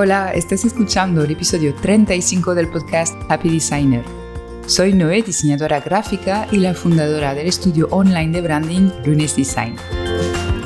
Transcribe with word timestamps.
Hola, 0.00 0.30
estás 0.32 0.64
escuchando 0.64 1.24
el 1.24 1.32
episodio 1.32 1.74
35 1.74 2.54
del 2.54 2.68
podcast 2.68 3.20
Happy 3.28 3.50
Designer. 3.50 4.04
Soy 4.64 4.92
Noé, 4.92 5.24
diseñadora 5.24 5.80
gráfica 5.80 6.46
y 6.52 6.58
la 6.58 6.72
fundadora 6.72 7.34
del 7.34 7.48
estudio 7.48 7.88
online 7.90 8.30
de 8.30 8.40
branding 8.40 8.90
Lunes 9.04 9.34
Design. 9.34 9.74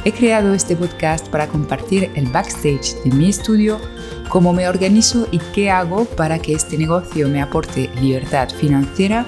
He 0.05 0.13
creado 0.13 0.53
este 0.53 0.77
podcast 0.77 1.29
para 1.29 1.47
compartir 1.47 2.11
el 2.15 2.27
backstage 2.27 2.95
de 3.05 3.11
mi 3.17 3.31
estudio, 3.31 3.81
cómo 4.29 4.53
me 4.53 4.69
organizo 4.69 5.27
y 5.31 5.39
qué 5.55 5.71
hago 5.71 6.05
para 6.05 6.39
que 6.39 6.53
este 6.53 6.77
negocio 6.77 7.27
me 7.31 7.41
aporte 7.41 7.89
libertad 8.03 8.51
financiera 8.51 9.25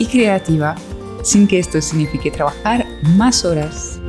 y 0.00 0.06
creativa 0.06 0.74
sin 1.22 1.46
que 1.46 1.60
esto 1.60 1.80
signifique 1.80 2.32
trabajar 2.32 2.84
más 3.16 3.44
horas 3.44 4.00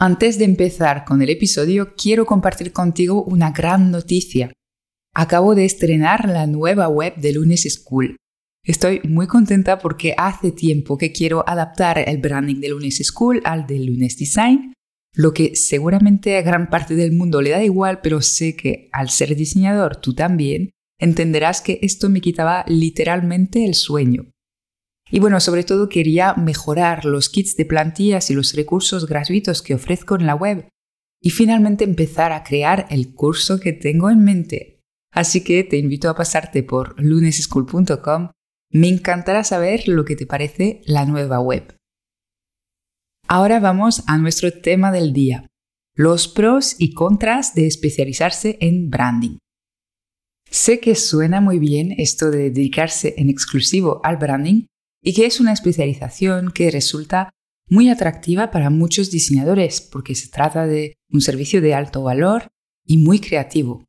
Antes 0.00 0.38
de 0.38 0.44
empezar 0.44 1.04
con 1.04 1.22
el 1.22 1.28
episodio, 1.28 1.96
quiero 1.96 2.24
compartir 2.24 2.72
contigo 2.72 3.24
una 3.24 3.50
gran 3.50 3.90
noticia. 3.90 4.52
Acabo 5.12 5.56
de 5.56 5.64
estrenar 5.64 6.28
la 6.28 6.46
nueva 6.46 6.86
web 6.86 7.16
de 7.16 7.32
Lunes 7.32 7.66
School. 7.68 8.14
Estoy 8.64 9.00
muy 9.02 9.26
contenta 9.26 9.80
porque 9.80 10.14
hace 10.16 10.52
tiempo 10.52 10.96
que 10.98 11.10
quiero 11.10 11.42
adaptar 11.48 11.98
el 11.98 12.18
branding 12.18 12.60
de 12.60 12.68
Lunes 12.68 13.00
School 13.02 13.40
al 13.42 13.66
de 13.66 13.80
Lunes 13.80 14.16
Design, 14.16 14.72
lo 15.16 15.34
que 15.34 15.56
seguramente 15.56 16.36
a 16.36 16.42
gran 16.42 16.70
parte 16.70 16.94
del 16.94 17.10
mundo 17.10 17.42
le 17.42 17.50
da 17.50 17.64
igual, 17.64 17.98
pero 18.00 18.22
sé 18.22 18.54
que 18.54 18.88
al 18.92 19.10
ser 19.10 19.34
diseñador 19.34 19.96
tú 19.96 20.14
también 20.14 20.70
entenderás 21.00 21.60
que 21.60 21.80
esto 21.82 22.08
me 22.08 22.20
quitaba 22.20 22.64
literalmente 22.68 23.64
el 23.64 23.74
sueño. 23.74 24.30
Y 25.10 25.20
bueno, 25.20 25.40
sobre 25.40 25.64
todo 25.64 25.88
quería 25.88 26.34
mejorar 26.34 27.04
los 27.04 27.28
kits 27.28 27.56
de 27.56 27.64
plantillas 27.64 28.30
y 28.30 28.34
los 28.34 28.54
recursos 28.54 29.06
gratuitos 29.06 29.62
que 29.62 29.74
ofrezco 29.74 30.16
en 30.16 30.26
la 30.26 30.34
web 30.34 30.68
y 31.20 31.30
finalmente 31.30 31.84
empezar 31.84 32.32
a 32.32 32.44
crear 32.44 32.86
el 32.90 33.14
curso 33.14 33.58
que 33.58 33.72
tengo 33.72 34.10
en 34.10 34.22
mente. 34.22 34.80
Así 35.12 35.42
que 35.42 35.64
te 35.64 35.78
invito 35.78 36.10
a 36.10 36.14
pasarte 36.14 36.62
por 36.62 37.00
luneschool.com. 37.00 38.30
Me 38.70 38.88
encantará 38.88 39.44
saber 39.44 39.88
lo 39.88 40.04
que 40.04 40.16
te 40.16 40.26
parece 40.26 40.82
la 40.84 41.06
nueva 41.06 41.40
web. 41.40 41.74
Ahora 43.26 43.60
vamos 43.60 44.04
a 44.06 44.18
nuestro 44.18 44.52
tema 44.52 44.92
del 44.92 45.12
día, 45.12 45.46
los 45.94 46.28
pros 46.28 46.76
y 46.78 46.92
contras 46.92 47.54
de 47.54 47.66
especializarse 47.66 48.56
en 48.60 48.90
branding. 48.90 49.38
Sé 50.50 50.80
que 50.80 50.94
suena 50.94 51.40
muy 51.40 51.58
bien 51.58 51.92
esto 51.98 52.30
de 52.30 52.50
dedicarse 52.50 53.14
en 53.18 53.28
exclusivo 53.28 54.00
al 54.02 54.16
branding, 54.16 54.64
y 55.02 55.14
que 55.14 55.26
es 55.26 55.40
una 55.40 55.52
especialización 55.52 56.50
que 56.50 56.70
resulta 56.70 57.30
muy 57.68 57.90
atractiva 57.90 58.50
para 58.50 58.70
muchos 58.70 59.10
diseñadores 59.10 59.80
porque 59.80 60.14
se 60.14 60.28
trata 60.28 60.66
de 60.66 60.94
un 61.10 61.20
servicio 61.20 61.60
de 61.60 61.74
alto 61.74 62.02
valor 62.02 62.48
y 62.84 62.98
muy 62.98 63.20
creativo. 63.20 63.84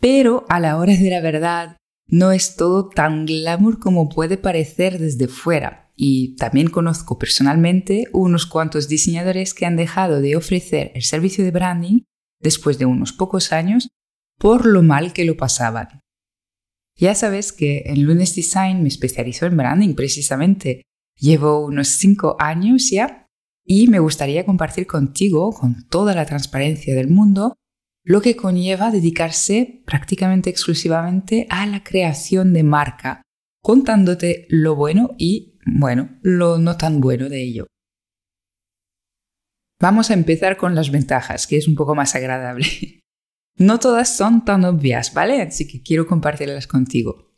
Pero 0.00 0.46
a 0.48 0.60
la 0.60 0.76
hora 0.78 0.94
de 0.94 1.10
la 1.10 1.20
verdad, 1.20 1.76
no 2.06 2.32
es 2.32 2.56
todo 2.56 2.88
tan 2.88 3.26
glamour 3.26 3.78
como 3.78 4.08
puede 4.08 4.38
parecer 4.38 4.98
desde 4.98 5.28
fuera. 5.28 5.90
Y 5.94 6.36
también 6.36 6.70
conozco 6.70 7.18
personalmente 7.18 8.04
unos 8.12 8.46
cuantos 8.46 8.88
diseñadores 8.88 9.52
que 9.52 9.66
han 9.66 9.76
dejado 9.76 10.20
de 10.20 10.36
ofrecer 10.36 10.92
el 10.94 11.02
servicio 11.02 11.44
de 11.44 11.50
branding 11.50 12.00
después 12.40 12.78
de 12.78 12.86
unos 12.86 13.12
pocos 13.12 13.52
años 13.52 13.88
por 14.38 14.64
lo 14.64 14.82
mal 14.82 15.12
que 15.12 15.24
lo 15.24 15.36
pasaban. 15.36 16.00
Ya 16.98 17.14
sabes 17.14 17.52
que 17.52 17.84
en 17.86 18.02
Lunes 18.02 18.34
Design 18.34 18.82
me 18.82 18.88
especializo 18.88 19.46
en 19.46 19.56
branding 19.56 19.94
precisamente. 19.94 20.82
Llevo 21.16 21.64
unos 21.64 21.88
5 21.88 22.36
años 22.40 22.90
ya 22.90 23.26
y 23.64 23.86
me 23.86 24.00
gustaría 24.00 24.44
compartir 24.44 24.86
contigo, 24.86 25.52
con 25.52 25.86
toda 25.88 26.14
la 26.14 26.26
transparencia 26.26 26.94
del 26.96 27.08
mundo, 27.08 27.54
lo 28.02 28.20
que 28.20 28.34
conlleva 28.34 28.90
dedicarse 28.90 29.82
prácticamente 29.86 30.50
exclusivamente 30.50 31.46
a 31.50 31.66
la 31.66 31.84
creación 31.84 32.52
de 32.52 32.62
marca, 32.62 33.22
contándote 33.62 34.46
lo 34.48 34.74
bueno 34.74 35.14
y, 35.18 35.58
bueno, 35.66 36.18
lo 36.22 36.58
no 36.58 36.76
tan 36.76 37.00
bueno 37.00 37.28
de 37.28 37.42
ello. 37.42 37.66
Vamos 39.80 40.10
a 40.10 40.14
empezar 40.14 40.56
con 40.56 40.74
las 40.74 40.90
ventajas, 40.90 41.46
que 41.46 41.58
es 41.58 41.68
un 41.68 41.76
poco 41.76 41.94
más 41.94 42.14
agradable. 42.14 42.66
No 43.58 43.78
todas 43.78 44.16
son 44.16 44.44
tan 44.44 44.64
obvias, 44.64 45.12
¿vale? 45.12 45.42
Así 45.42 45.66
que 45.66 45.82
quiero 45.82 46.06
compartirlas 46.06 46.66
contigo. 46.66 47.34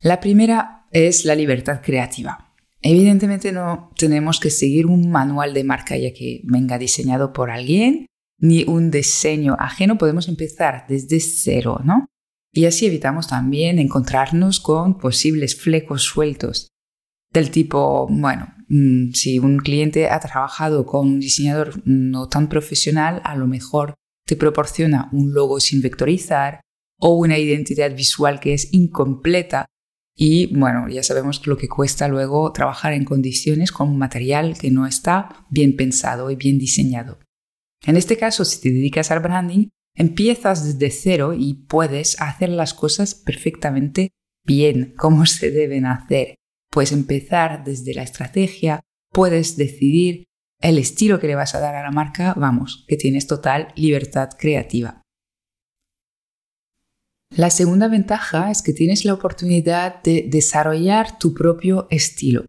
La 0.00 0.20
primera 0.20 0.86
es 0.92 1.24
la 1.24 1.34
libertad 1.34 1.82
creativa. 1.82 2.54
Evidentemente 2.80 3.50
no 3.50 3.90
tenemos 3.96 4.38
que 4.38 4.50
seguir 4.50 4.86
un 4.86 5.10
manual 5.10 5.52
de 5.52 5.64
marca 5.64 5.96
ya 5.96 6.12
que 6.12 6.42
venga 6.44 6.78
diseñado 6.78 7.32
por 7.32 7.50
alguien, 7.50 8.06
ni 8.40 8.62
un 8.64 8.92
diseño 8.92 9.56
ajeno, 9.58 9.98
podemos 9.98 10.28
empezar 10.28 10.84
desde 10.88 11.18
cero, 11.18 11.80
¿no? 11.84 12.06
Y 12.52 12.66
así 12.66 12.86
evitamos 12.86 13.26
también 13.26 13.80
encontrarnos 13.80 14.60
con 14.60 14.96
posibles 14.98 15.60
flecos 15.60 16.02
sueltos 16.02 16.68
del 17.32 17.50
tipo, 17.50 18.06
bueno, 18.08 18.54
mm, 18.68 19.10
si 19.12 19.38
un 19.38 19.58
cliente 19.58 20.08
ha 20.08 20.20
trabajado 20.20 20.86
con 20.86 21.08
un 21.08 21.20
diseñador 21.20 21.82
no 21.84 22.28
tan 22.28 22.48
profesional, 22.48 23.20
a 23.24 23.36
lo 23.36 23.46
mejor 23.46 23.94
te 24.28 24.36
proporciona 24.36 25.08
un 25.12 25.32
logo 25.32 25.58
sin 25.58 25.80
vectorizar 25.80 26.60
o 27.00 27.14
una 27.14 27.38
identidad 27.38 27.96
visual 27.96 28.40
que 28.40 28.52
es 28.52 28.74
incompleta. 28.74 29.64
Y 30.14 30.54
bueno, 30.54 30.86
ya 30.90 31.02
sabemos 31.02 31.46
lo 31.46 31.56
que 31.56 31.68
cuesta 31.68 32.08
luego 32.08 32.52
trabajar 32.52 32.92
en 32.92 33.06
condiciones 33.06 33.72
con 33.72 33.88
un 33.88 33.96
material 33.96 34.58
que 34.58 34.70
no 34.70 34.86
está 34.86 35.46
bien 35.48 35.76
pensado 35.76 36.30
y 36.30 36.36
bien 36.36 36.58
diseñado. 36.58 37.18
En 37.86 37.96
este 37.96 38.18
caso, 38.18 38.44
si 38.44 38.60
te 38.60 38.68
dedicas 38.68 39.10
al 39.10 39.20
branding, 39.20 39.68
empiezas 39.96 40.62
desde 40.62 40.90
cero 40.94 41.32
y 41.32 41.54
puedes 41.66 42.20
hacer 42.20 42.50
las 42.50 42.74
cosas 42.74 43.14
perfectamente 43.14 44.10
bien, 44.44 44.92
como 44.98 45.24
se 45.24 45.50
deben 45.50 45.86
hacer. 45.86 46.34
Puedes 46.70 46.92
empezar 46.92 47.64
desde 47.64 47.94
la 47.94 48.02
estrategia, 48.02 48.80
puedes 49.10 49.56
decidir 49.56 50.27
el 50.60 50.78
estilo 50.78 51.20
que 51.20 51.26
le 51.26 51.34
vas 51.34 51.54
a 51.54 51.60
dar 51.60 51.74
a 51.74 51.82
la 51.82 51.90
marca, 51.90 52.34
vamos, 52.34 52.84
que 52.88 52.96
tienes 52.96 53.26
total 53.26 53.68
libertad 53.76 54.30
creativa. 54.38 55.02
La 57.36 57.50
segunda 57.50 57.88
ventaja 57.88 58.50
es 58.50 58.62
que 58.62 58.72
tienes 58.72 59.04
la 59.04 59.14
oportunidad 59.14 60.02
de 60.02 60.26
desarrollar 60.28 61.18
tu 61.18 61.34
propio 61.34 61.86
estilo. 61.90 62.46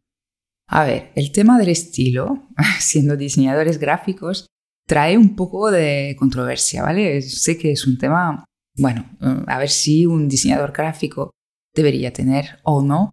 A 0.67 0.85
ver, 0.85 1.11
el 1.15 1.31
tema 1.31 1.59
del 1.59 1.69
estilo, 1.69 2.47
siendo 2.79 3.17
diseñadores 3.17 3.77
gráficos, 3.79 4.47
trae 4.87 5.17
un 5.17 5.35
poco 5.35 5.69
de 5.69 6.15
controversia, 6.17 6.81
¿vale? 6.81 7.21
Sé 7.21 7.57
que 7.57 7.71
es 7.71 7.85
un 7.85 7.97
tema, 7.97 8.45
bueno, 8.77 9.05
a 9.47 9.59
ver 9.59 9.69
si 9.69 10.05
un 10.05 10.27
diseñador 10.27 10.71
gráfico 10.71 11.31
debería 11.75 12.11
tener 12.13 12.59
o 12.63 12.81
no 12.81 13.11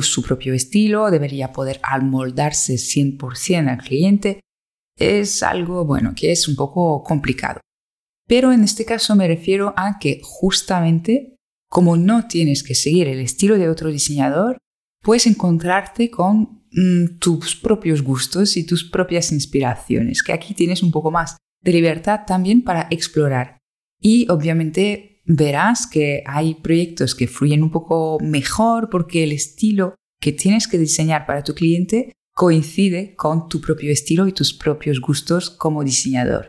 su 0.00 0.22
propio 0.22 0.54
estilo, 0.54 1.10
debería 1.10 1.52
poder 1.52 1.80
amoldarse 1.82 2.74
100% 2.74 3.68
al 3.68 3.78
cliente, 3.78 4.40
es 4.98 5.42
algo, 5.42 5.84
bueno, 5.84 6.14
que 6.16 6.32
es 6.32 6.48
un 6.48 6.56
poco 6.56 7.02
complicado. 7.02 7.60
Pero 8.26 8.52
en 8.52 8.64
este 8.64 8.84
caso 8.84 9.14
me 9.14 9.28
refiero 9.28 9.74
a 9.76 9.98
que 10.00 10.20
justamente 10.22 11.36
como 11.68 11.96
no 11.96 12.26
tienes 12.26 12.62
que 12.62 12.74
seguir 12.74 13.08
el 13.08 13.20
estilo 13.20 13.58
de 13.58 13.68
otro 13.68 13.90
diseñador, 13.90 14.58
puedes 15.02 15.26
encontrarte 15.26 16.10
con 16.10 16.64
mm, 16.72 17.18
tus 17.18 17.56
propios 17.56 18.02
gustos 18.02 18.56
y 18.56 18.64
tus 18.64 18.84
propias 18.88 19.32
inspiraciones, 19.32 20.22
que 20.22 20.32
aquí 20.32 20.54
tienes 20.54 20.82
un 20.82 20.90
poco 20.90 21.10
más 21.10 21.36
de 21.62 21.72
libertad 21.72 22.20
también 22.26 22.62
para 22.62 22.88
explorar. 22.90 23.58
Y 24.00 24.30
obviamente 24.30 25.15
verás 25.26 25.86
que 25.86 26.22
hay 26.26 26.54
proyectos 26.54 27.14
que 27.14 27.26
fluyen 27.26 27.62
un 27.62 27.70
poco 27.70 28.18
mejor 28.20 28.88
porque 28.90 29.24
el 29.24 29.32
estilo 29.32 29.94
que 30.20 30.32
tienes 30.32 30.68
que 30.68 30.78
diseñar 30.78 31.26
para 31.26 31.42
tu 31.42 31.54
cliente 31.54 32.12
coincide 32.34 33.14
con 33.16 33.48
tu 33.48 33.60
propio 33.60 33.90
estilo 33.92 34.26
y 34.28 34.32
tus 34.32 34.54
propios 34.54 35.00
gustos 35.00 35.50
como 35.50 35.84
diseñador. 35.84 36.48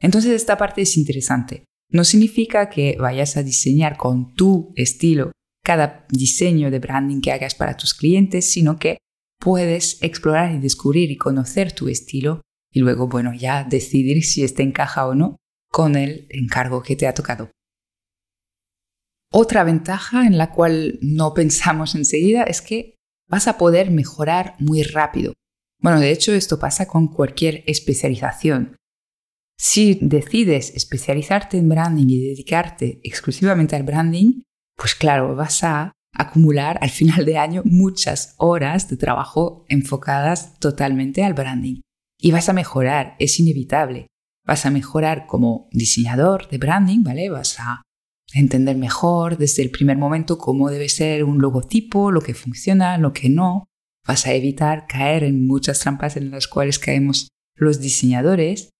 Entonces 0.00 0.32
esta 0.32 0.58
parte 0.58 0.82
es 0.82 0.96
interesante. 0.96 1.64
No 1.90 2.04
significa 2.04 2.68
que 2.68 2.96
vayas 2.98 3.36
a 3.36 3.42
diseñar 3.42 3.96
con 3.96 4.34
tu 4.34 4.72
estilo 4.76 5.32
cada 5.64 6.06
diseño 6.10 6.70
de 6.70 6.78
branding 6.78 7.20
que 7.20 7.32
hagas 7.32 7.54
para 7.54 7.76
tus 7.76 7.94
clientes, 7.94 8.50
sino 8.50 8.78
que 8.78 8.98
puedes 9.40 10.02
explorar 10.02 10.54
y 10.54 10.58
descubrir 10.58 11.10
y 11.10 11.16
conocer 11.16 11.72
tu 11.72 11.88
estilo 11.88 12.42
y 12.72 12.80
luego, 12.80 13.08
bueno, 13.08 13.32
ya 13.32 13.64
decidir 13.64 14.24
si 14.24 14.42
este 14.42 14.62
encaja 14.62 15.06
o 15.06 15.14
no 15.14 15.36
con 15.70 15.96
el 15.96 16.26
encargo 16.30 16.82
que 16.82 16.96
te 16.96 17.06
ha 17.06 17.14
tocado. 17.14 17.50
Otra 19.36 19.64
ventaja 19.64 20.28
en 20.28 20.38
la 20.38 20.52
cual 20.52 21.00
no 21.02 21.34
pensamos 21.34 21.96
enseguida 21.96 22.44
es 22.44 22.62
que 22.62 22.94
vas 23.28 23.48
a 23.48 23.58
poder 23.58 23.90
mejorar 23.90 24.54
muy 24.60 24.84
rápido. 24.84 25.32
Bueno, 25.82 25.98
de 25.98 26.12
hecho 26.12 26.32
esto 26.32 26.60
pasa 26.60 26.86
con 26.86 27.08
cualquier 27.08 27.64
especialización. 27.66 28.76
Si 29.58 29.98
decides 30.00 30.70
especializarte 30.76 31.58
en 31.58 31.68
branding 31.68 32.06
y 32.06 32.28
dedicarte 32.28 33.00
exclusivamente 33.02 33.74
al 33.74 33.82
branding, 33.82 34.42
pues 34.76 34.94
claro, 34.94 35.34
vas 35.34 35.64
a 35.64 35.90
acumular 36.12 36.78
al 36.80 36.90
final 36.90 37.24
de 37.24 37.36
año 37.36 37.62
muchas 37.64 38.36
horas 38.38 38.88
de 38.88 38.96
trabajo 38.96 39.64
enfocadas 39.68 40.60
totalmente 40.60 41.24
al 41.24 41.34
branding. 41.34 41.80
Y 42.20 42.30
vas 42.30 42.48
a 42.48 42.52
mejorar, 42.52 43.16
es 43.18 43.40
inevitable. 43.40 44.06
Vas 44.46 44.64
a 44.64 44.70
mejorar 44.70 45.26
como 45.26 45.68
diseñador 45.72 46.48
de 46.50 46.58
branding, 46.58 47.02
¿vale? 47.02 47.30
Vas 47.30 47.58
a 47.58 47.82
entender 48.34 48.76
mejor 48.76 49.38
desde 49.38 49.62
el 49.62 49.70
primer 49.70 49.96
momento 49.96 50.38
cómo 50.38 50.70
debe 50.70 50.88
ser 50.88 51.24
un 51.24 51.40
logotipo, 51.40 52.10
lo 52.10 52.20
que 52.20 52.34
funciona, 52.34 52.98
lo 52.98 53.12
que 53.12 53.28
no. 53.28 53.68
Vas 54.06 54.26
a 54.26 54.34
evitar 54.34 54.86
caer 54.86 55.24
en 55.24 55.46
muchas 55.46 55.80
trampas 55.80 56.16
en 56.16 56.30
las 56.30 56.48
cuales 56.48 56.78
caemos 56.78 57.28
los 57.56 57.80
diseñadores 57.80 58.70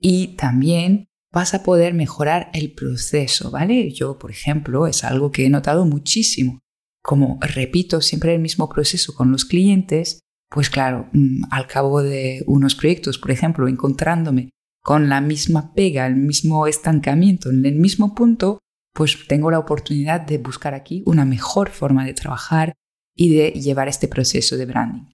y 0.00 0.36
también 0.36 1.06
vas 1.32 1.54
a 1.54 1.62
poder 1.62 1.94
mejorar 1.94 2.50
el 2.54 2.72
proceso, 2.72 3.50
¿vale? 3.50 3.90
Yo, 3.92 4.18
por 4.18 4.30
ejemplo, 4.30 4.86
es 4.86 5.04
algo 5.04 5.30
que 5.30 5.46
he 5.46 5.50
notado 5.50 5.84
muchísimo. 5.84 6.60
Como 7.02 7.38
repito 7.40 8.00
siempre 8.00 8.34
el 8.34 8.40
mismo 8.40 8.68
proceso 8.68 9.14
con 9.14 9.30
los 9.30 9.44
clientes, 9.44 10.20
pues 10.48 10.70
claro, 10.70 11.08
mm, 11.12 11.44
al 11.50 11.66
cabo 11.66 12.02
de 12.02 12.44
unos 12.46 12.76
proyectos, 12.76 13.18
por 13.18 13.30
ejemplo, 13.30 13.68
encontrándome 13.68 14.50
con 14.82 15.08
la 15.08 15.20
misma 15.20 15.74
pega, 15.74 16.06
el 16.06 16.16
mismo 16.16 16.66
estancamiento, 16.66 17.50
en 17.50 17.64
el 17.66 17.74
mismo 17.74 18.14
punto, 18.14 18.60
pues 18.94 19.26
tengo 19.28 19.50
la 19.50 19.58
oportunidad 19.58 20.20
de 20.20 20.38
buscar 20.38 20.72
aquí 20.72 21.02
una 21.04 21.24
mejor 21.24 21.70
forma 21.70 22.06
de 22.06 22.14
trabajar 22.14 22.74
y 23.14 23.34
de 23.34 23.50
llevar 23.50 23.88
este 23.88 24.08
proceso 24.08 24.56
de 24.56 24.66
branding. 24.66 25.12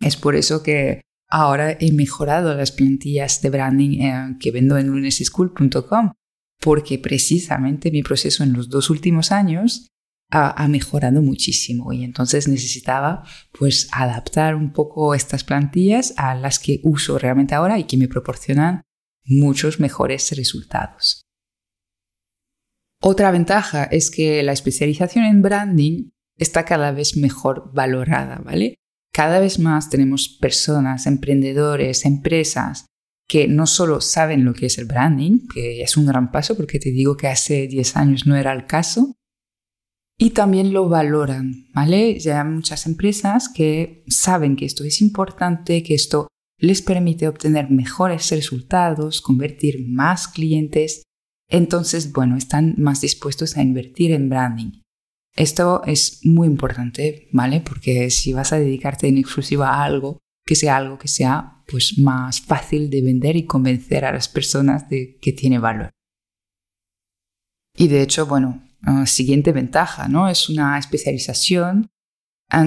Es 0.00 0.16
por 0.16 0.36
eso 0.36 0.62
que 0.62 1.02
ahora 1.28 1.76
he 1.78 1.92
mejorado 1.92 2.54
las 2.54 2.72
plantillas 2.72 3.42
de 3.42 3.50
branding 3.50 4.00
eh, 4.00 4.36
que 4.40 4.52
vendo 4.52 4.78
en 4.78 4.88
luneseschool.com, 4.88 6.12
porque 6.60 6.98
precisamente 6.98 7.90
mi 7.90 8.02
proceso 8.02 8.44
en 8.44 8.52
los 8.52 8.68
dos 8.68 8.88
últimos 8.88 9.32
años 9.32 9.88
ha, 10.30 10.66
mejorado 10.68 11.22
muchísimo 11.22 11.92
y 11.92 12.02
entonces 12.02 12.48
necesitaba 12.48 13.22
pues 13.56 13.88
adaptar 13.92 14.56
un 14.56 14.72
poco 14.72 15.14
estas 15.14 15.44
plantillas 15.44 16.14
a 16.16 16.34
las 16.34 16.58
que 16.58 16.80
uso 16.82 17.18
realmente 17.18 17.54
ahora 17.54 17.78
y 17.78 17.84
que 17.84 17.96
me 17.96 18.08
proporcionan 18.08 18.82
muchos 19.24 19.78
mejores 19.78 20.36
resultados. 20.36 21.25
Otra 23.08 23.30
ventaja 23.30 23.84
es 23.84 24.10
que 24.10 24.42
la 24.42 24.50
especialización 24.50 25.26
en 25.26 25.40
branding 25.40 26.10
está 26.36 26.64
cada 26.64 26.90
vez 26.90 27.16
mejor 27.16 27.70
valorada, 27.72 28.42
¿vale? 28.44 28.74
Cada 29.12 29.38
vez 29.38 29.60
más 29.60 29.90
tenemos 29.90 30.28
personas, 30.40 31.06
emprendedores, 31.06 32.04
empresas 32.04 32.86
que 33.28 33.46
no 33.46 33.68
solo 33.68 34.00
saben 34.00 34.44
lo 34.44 34.54
que 34.54 34.66
es 34.66 34.78
el 34.78 34.86
branding, 34.86 35.46
que 35.54 35.82
es 35.82 35.96
un 35.96 36.06
gran 36.06 36.32
paso 36.32 36.56
porque 36.56 36.80
te 36.80 36.90
digo 36.90 37.16
que 37.16 37.28
hace 37.28 37.68
10 37.68 37.96
años 37.96 38.26
no 38.26 38.34
era 38.34 38.52
el 38.52 38.66
caso, 38.66 39.14
y 40.18 40.30
también 40.30 40.72
lo 40.72 40.88
valoran, 40.88 41.68
¿vale? 41.72 42.18
Ya 42.18 42.42
hay 42.42 42.48
muchas 42.48 42.86
empresas 42.86 43.48
que 43.48 44.02
saben 44.08 44.56
que 44.56 44.64
esto 44.64 44.82
es 44.82 45.00
importante, 45.00 45.84
que 45.84 45.94
esto 45.94 46.26
les 46.58 46.82
permite 46.82 47.28
obtener 47.28 47.70
mejores 47.70 48.28
resultados, 48.32 49.20
convertir 49.20 49.86
más 49.86 50.26
clientes, 50.26 51.04
entonces, 51.48 52.12
bueno, 52.12 52.36
están 52.36 52.74
más 52.78 53.00
dispuestos 53.00 53.56
a 53.56 53.62
invertir 53.62 54.12
en 54.12 54.28
branding. 54.28 54.82
Esto 55.34 55.82
es 55.84 56.20
muy 56.24 56.48
importante, 56.48 57.28
¿vale? 57.32 57.60
Porque 57.60 58.10
si 58.10 58.32
vas 58.32 58.52
a 58.52 58.58
dedicarte 58.58 59.06
en 59.06 59.18
exclusiva 59.18 59.68
a 59.68 59.84
algo, 59.84 60.18
que 60.46 60.54
sea 60.54 60.76
algo 60.76 60.98
que 60.98 61.08
sea 61.08 61.64
pues 61.66 61.98
más 61.98 62.40
fácil 62.40 62.88
de 62.88 63.02
vender 63.02 63.36
y 63.36 63.46
convencer 63.46 64.04
a 64.04 64.12
las 64.12 64.28
personas 64.28 64.88
de 64.88 65.18
que 65.20 65.32
tiene 65.32 65.58
valor. 65.58 65.90
Y 67.76 67.88
de 67.88 68.02
hecho, 68.02 68.26
bueno, 68.26 68.62
uh, 68.86 69.04
siguiente 69.04 69.52
ventaja, 69.52 70.08
¿no? 70.08 70.28
Es 70.28 70.48
una 70.48 70.78
especialización 70.78 71.88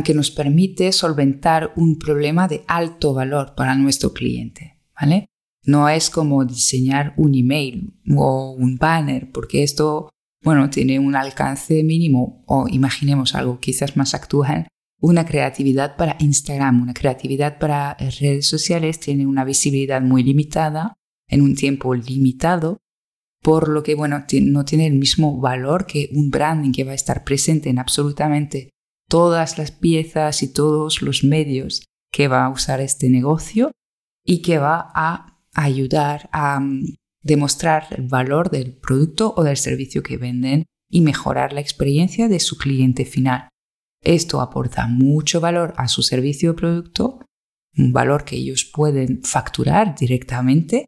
que 0.03 0.13
nos 0.13 0.29
permite 0.29 0.91
solventar 0.91 1.71
un 1.77 1.97
problema 1.97 2.49
de 2.49 2.65
alto 2.67 3.13
valor 3.13 3.55
para 3.55 3.75
nuestro 3.75 4.13
cliente, 4.13 4.77
¿vale? 4.99 5.29
No 5.69 5.87
es 5.87 6.09
como 6.09 6.45
diseñar 6.45 7.13
un 7.15 7.35
email 7.35 7.93
o 8.15 8.51
un 8.51 8.77
banner, 8.77 9.31
porque 9.31 9.61
esto 9.61 10.09
bueno, 10.43 10.69
tiene 10.69 10.99
un 10.99 11.15
alcance 11.15 11.83
mínimo 11.83 12.43
o 12.47 12.67
imaginemos 12.69 13.35
algo 13.35 13.59
quizás 13.59 13.97
más 13.97 14.13
actual, 14.13 14.67
una 15.01 15.25
creatividad 15.25 15.95
para 15.95 16.15
Instagram, 16.19 16.81
una 16.81 16.93
creatividad 16.93 17.59
para 17.59 17.95
redes 17.95 18.47
sociales 18.47 18.99
tiene 18.99 19.27
una 19.27 19.43
visibilidad 19.43 20.01
muy 20.01 20.23
limitada 20.23 20.93
en 21.27 21.41
un 21.41 21.55
tiempo 21.55 21.93
limitado, 21.93 22.79
por 23.41 23.69
lo 23.69 23.83
que 23.83 23.95
bueno, 23.95 24.25
no 24.41 24.65
tiene 24.65 24.87
el 24.87 24.95
mismo 24.95 25.39
valor 25.39 25.85
que 25.85 26.09
un 26.13 26.29
branding 26.29 26.71
que 26.71 26.83
va 26.83 26.91
a 26.91 26.95
estar 26.95 27.23
presente 27.23 27.69
en 27.69 27.79
absolutamente 27.79 28.71
todas 29.07 29.57
las 29.57 29.71
piezas 29.71 30.43
y 30.43 30.51
todos 30.51 31.01
los 31.01 31.23
medios 31.23 31.85
que 32.11 32.27
va 32.27 32.45
a 32.45 32.49
usar 32.49 32.81
este 32.81 33.09
negocio 33.09 33.71
y 34.25 34.41
que 34.41 34.57
va 34.57 34.91
a 34.93 35.38
ayudar 35.53 36.29
a 36.31 36.59
demostrar 37.21 37.87
el 37.91 38.07
valor 38.07 38.49
del 38.49 38.77
producto 38.77 39.33
o 39.35 39.43
del 39.43 39.57
servicio 39.57 40.03
que 40.03 40.17
venden 40.17 40.65
y 40.89 41.01
mejorar 41.01 41.53
la 41.53 41.61
experiencia 41.61 42.27
de 42.27 42.39
su 42.39 42.57
cliente 42.57 43.05
final. 43.05 43.49
Esto 44.01 44.41
aporta 44.41 44.87
mucho 44.87 45.41
valor 45.41 45.73
a 45.77 45.87
su 45.87 46.01
servicio 46.01 46.51
o 46.51 46.55
producto, 46.55 47.19
un 47.77 47.91
valor 47.93 48.23
que 48.23 48.37
ellos 48.37 48.69
pueden 48.73 49.21
facturar 49.23 49.95
directamente 49.95 50.85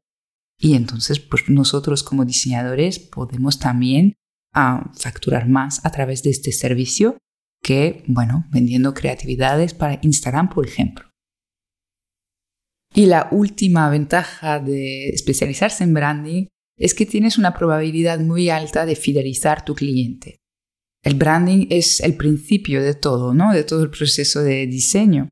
y 0.57 0.75
entonces 0.75 1.19
pues 1.19 1.49
nosotros 1.49 2.03
como 2.03 2.25
diseñadores 2.25 2.99
podemos 2.99 3.59
también 3.59 4.13
ah, 4.53 4.91
facturar 4.95 5.49
más 5.49 5.85
a 5.85 5.91
través 5.91 6.23
de 6.23 6.29
este 6.29 6.51
servicio 6.51 7.17
que, 7.63 8.03
bueno, 8.07 8.45
vendiendo 8.51 8.93
creatividades 8.93 9.73
para 9.73 9.99
Instagram, 10.01 10.49
por 10.49 10.65
ejemplo. 10.65 11.10
Y 12.93 13.05
la 13.05 13.29
última 13.31 13.89
ventaja 13.89 14.59
de 14.59 15.09
especializarse 15.09 15.83
en 15.83 15.93
branding 15.93 16.47
es 16.77 16.93
que 16.93 17.05
tienes 17.05 17.38
una 17.38 17.53
probabilidad 17.53 18.19
muy 18.19 18.49
alta 18.49 18.85
de 18.85 18.95
fidelizar 18.95 19.63
tu 19.63 19.75
cliente. 19.75 20.39
El 21.03 21.15
branding 21.15 21.67
es 21.69 21.99
el 22.01 22.15
principio 22.15 22.83
de 22.83 22.93
todo, 22.93 23.33
¿no? 23.33 23.53
De 23.53 23.63
todo 23.63 23.83
el 23.83 23.89
proceso 23.89 24.41
de 24.41 24.67
diseño. 24.67 25.29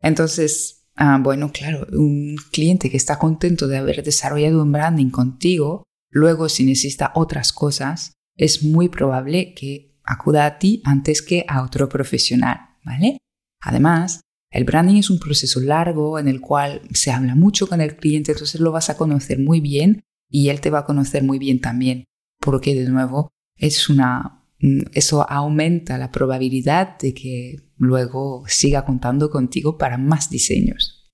Entonces, 0.00 0.86
ah, 0.96 1.18
bueno, 1.22 1.50
claro, 1.52 1.86
un 1.92 2.36
cliente 2.50 2.90
que 2.90 2.96
está 2.96 3.18
contento 3.18 3.68
de 3.68 3.78
haber 3.78 4.02
desarrollado 4.02 4.62
un 4.62 4.72
branding 4.72 5.10
contigo, 5.10 5.84
luego 6.10 6.48
si 6.48 6.64
necesita 6.64 7.12
otras 7.14 7.52
cosas, 7.52 8.12
es 8.36 8.62
muy 8.62 8.88
probable 8.88 9.54
que 9.54 9.98
acuda 10.04 10.46
a 10.46 10.58
ti 10.58 10.82
antes 10.84 11.22
que 11.22 11.44
a 11.48 11.62
otro 11.62 11.88
profesional, 11.88 12.58
¿vale? 12.84 13.18
Además, 13.60 14.20
el 14.52 14.64
branding 14.64 14.96
es 14.96 15.08
un 15.08 15.18
proceso 15.18 15.60
largo 15.60 16.18
en 16.18 16.28
el 16.28 16.40
cual 16.40 16.82
se 16.92 17.10
habla 17.10 17.34
mucho 17.34 17.66
con 17.66 17.80
el 17.80 17.96
cliente, 17.96 18.32
entonces 18.32 18.60
lo 18.60 18.70
vas 18.70 18.90
a 18.90 18.96
conocer 18.96 19.38
muy 19.38 19.60
bien 19.60 20.04
y 20.30 20.50
él 20.50 20.60
te 20.60 20.70
va 20.70 20.80
a 20.80 20.84
conocer 20.84 21.24
muy 21.24 21.38
bien 21.38 21.60
también, 21.60 22.04
porque 22.38 22.74
de 22.74 22.88
nuevo 22.88 23.32
es 23.56 23.88
una, 23.88 24.44
mm, 24.60 24.90
eso 24.92 25.28
aumenta 25.28 25.96
la 25.96 26.12
probabilidad 26.12 26.98
de 26.98 27.14
que 27.14 27.56
luego 27.78 28.44
siga 28.46 28.84
contando 28.84 29.30
contigo 29.30 29.78
para 29.78 29.96
más 29.96 30.28
diseños. 30.28 31.10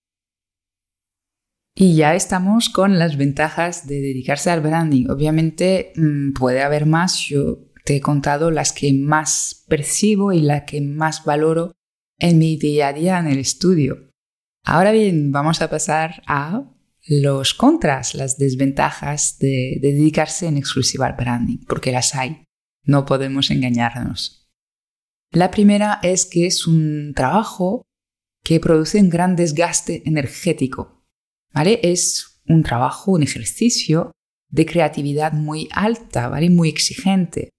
Y 1.76 1.94
ya 1.94 2.16
estamos 2.16 2.70
con 2.70 2.98
las 2.98 3.16
ventajas 3.16 3.86
de 3.86 4.00
dedicarse 4.00 4.50
al 4.50 4.62
branding. 4.62 5.06
Obviamente 5.08 5.92
mm, 5.94 6.32
puede 6.32 6.62
haber 6.62 6.86
más, 6.86 7.20
yo 7.28 7.68
te 7.84 7.96
he 7.96 8.00
contado 8.00 8.50
las 8.50 8.72
que 8.72 8.92
más 8.92 9.64
percibo 9.68 10.32
y 10.32 10.40
las 10.40 10.64
que 10.64 10.80
más 10.80 11.24
valoro 11.24 11.77
en 12.18 12.38
mi 12.38 12.56
día 12.56 12.88
a 12.88 12.92
día 12.92 13.18
en 13.18 13.28
el 13.28 13.38
estudio. 13.38 14.10
Ahora 14.64 14.92
bien, 14.92 15.32
vamos 15.32 15.62
a 15.62 15.70
pasar 15.70 16.22
a 16.26 16.64
los 17.06 17.54
contras, 17.54 18.14
las 18.14 18.36
desventajas 18.36 19.38
de, 19.38 19.78
dedicarse 19.80 20.46
en 20.46 20.58
exclusiva 20.58 21.06
al 21.06 21.14
branding, 21.14 21.64
porque 21.66 21.92
las 21.92 22.14
hay. 22.14 22.44
No 22.84 23.06
podemos 23.06 23.50
engañarnos. 23.50 24.50
La 25.30 25.50
primera 25.50 26.00
es 26.02 26.26
que 26.26 26.46
es 26.46 26.66
un 26.66 27.12
trabajo 27.14 27.82
que 28.44 28.60
produce 28.60 29.00
un 29.00 29.10
gran 29.10 29.36
desgaste 29.36 30.02
energético. 30.06 31.04
¿vale? 31.52 31.80
Es 31.82 32.40
un 32.46 32.62
trabajo, 32.62 33.12
un 33.12 33.22
ejercicio 33.22 34.12
de 34.50 34.66
creatividad 34.66 35.32
muy 35.32 35.68
alta, 35.72 36.28
¿vale? 36.28 36.50
muy 36.50 36.68
exigente. 36.68 37.50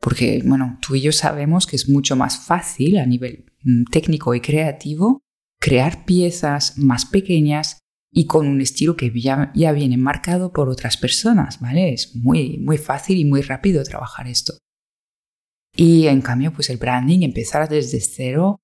Porque, 0.00 0.42
bueno, 0.44 0.78
tú 0.80 0.94
y 0.94 1.02
yo 1.02 1.12
sabemos 1.12 1.66
que 1.66 1.76
es 1.76 1.88
mucho 1.88 2.16
más 2.16 2.38
fácil 2.46 2.98
a 2.98 3.06
nivel 3.06 3.47
técnico 3.90 4.34
y 4.34 4.40
creativo, 4.40 5.22
crear 5.60 6.04
piezas 6.04 6.78
más 6.78 7.06
pequeñas 7.06 7.78
y 8.10 8.26
con 8.26 8.46
un 8.46 8.60
estilo 8.60 8.96
que 8.96 9.12
ya, 9.20 9.52
viene 9.54 9.96
marcado 9.96 10.52
por 10.52 10.68
otras 10.68 10.96
personas, 10.96 11.60
¿vale? 11.60 11.92
Es 11.92 12.16
muy, 12.16 12.58
muy 12.58 12.78
fácil 12.78 13.18
y 13.18 13.24
muy 13.24 13.42
rápido 13.42 13.82
trabajar 13.84 14.26
esto. 14.28 14.54
Y 15.76 16.06
en 16.06 16.22
cambio, 16.22 16.52
pues 16.52 16.70
el 16.70 16.78
branding, 16.78 17.20
empezar 17.20 17.68
desde 17.68 18.00
cero, 18.00 18.60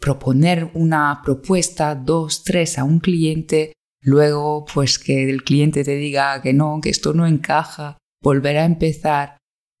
proponer 0.00 0.70
una 0.74 1.20
propuesta, 1.24 1.94
dos, 1.94 2.42
tres 2.44 2.78
a 2.78 2.84
un 2.84 2.98
cliente, 2.98 3.72
luego 4.02 4.64
pues 4.64 4.98
que 4.98 5.28
el 5.28 5.42
cliente 5.44 5.84
te 5.84 5.96
diga 5.96 6.42
que 6.42 6.52
no, 6.52 6.80
que 6.82 6.90
esto 6.90 7.14
no 7.14 7.26
encaja, 7.26 7.98
volver 8.22 8.58
a 8.58 8.64
empezar, 8.64 9.38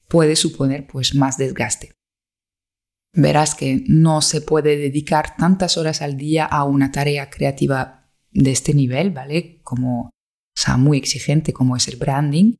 puede 0.08 0.36
suponer 0.36 0.86
pues 0.86 1.14
más 1.14 1.36
desgaste. 1.36 1.92
Verás 3.12 3.54
que 3.54 3.84
no 3.86 4.20
se 4.20 4.40
puede 4.40 4.76
dedicar 4.76 5.36
tantas 5.36 5.76
horas 5.76 6.02
al 6.02 6.16
día 6.16 6.44
a 6.44 6.64
una 6.64 6.92
tarea 6.92 7.30
creativa 7.30 8.10
de 8.30 8.50
este 8.50 8.74
nivel, 8.74 9.10
¿vale? 9.10 9.60
Como, 9.62 10.06
o 10.06 10.10
sea, 10.54 10.76
muy 10.76 10.98
exigente 10.98 11.52
como 11.52 11.76
es 11.76 11.88
el 11.88 11.96
branding. 11.96 12.54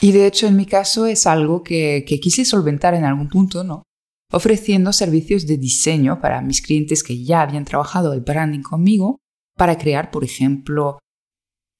Y 0.00 0.12
de 0.12 0.26
hecho, 0.26 0.46
en 0.46 0.56
mi 0.56 0.66
caso 0.66 1.06
es 1.06 1.26
algo 1.26 1.62
que, 1.62 2.04
que 2.06 2.20
quise 2.20 2.44
solventar 2.44 2.94
en 2.94 3.04
algún 3.04 3.28
punto, 3.28 3.64
¿no? 3.64 3.84
Ofreciendo 4.32 4.92
servicios 4.92 5.46
de 5.46 5.58
diseño 5.58 6.20
para 6.20 6.40
mis 6.40 6.62
clientes 6.62 7.02
que 7.02 7.22
ya 7.22 7.42
habían 7.42 7.64
trabajado 7.64 8.12
el 8.12 8.22
branding 8.22 8.62
conmigo 8.62 9.18
para 9.56 9.76
crear, 9.76 10.10
por 10.10 10.24
ejemplo, 10.24 10.98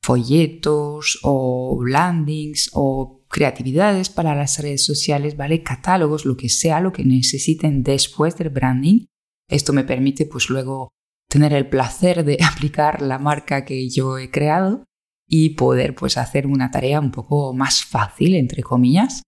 folletos 0.04 1.18
o 1.22 1.82
landings 1.84 2.70
o 2.74 3.21
creatividades 3.32 4.10
para 4.10 4.34
las 4.34 4.58
redes 4.58 4.84
sociales, 4.84 5.38
¿vale? 5.38 5.62
Catálogos, 5.62 6.26
lo 6.26 6.36
que 6.36 6.50
sea, 6.50 6.80
lo 6.80 6.92
que 6.92 7.02
necesiten 7.02 7.82
después 7.82 8.36
del 8.36 8.50
branding. 8.50 9.06
Esto 9.48 9.72
me 9.72 9.84
permite 9.84 10.26
pues 10.26 10.50
luego 10.50 10.90
tener 11.28 11.54
el 11.54 11.68
placer 11.68 12.24
de 12.24 12.36
aplicar 12.44 13.00
la 13.00 13.18
marca 13.18 13.64
que 13.64 13.88
yo 13.88 14.18
he 14.18 14.30
creado 14.30 14.84
y 15.26 15.50
poder 15.50 15.94
pues 15.94 16.18
hacer 16.18 16.46
una 16.46 16.70
tarea 16.70 17.00
un 17.00 17.10
poco 17.10 17.54
más 17.54 17.82
fácil, 17.84 18.34
entre 18.34 18.62
comillas. 18.62 19.22